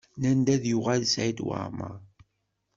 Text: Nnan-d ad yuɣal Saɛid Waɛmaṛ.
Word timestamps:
Nnan-d 0.15 0.47
ad 0.55 0.63
yuɣal 0.71 1.03
Saɛid 1.13 1.39
Waɛmaṛ. 1.45 1.95